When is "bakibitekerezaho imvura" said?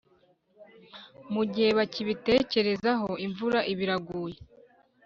1.79-3.59